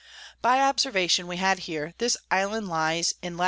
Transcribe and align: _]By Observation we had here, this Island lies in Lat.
_]By 0.41 0.59
Observation 0.61 1.27
we 1.27 1.37
had 1.37 1.59
here, 1.59 1.93
this 1.99 2.17
Island 2.31 2.67
lies 2.67 3.13
in 3.21 3.37
Lat. 3.37 3.39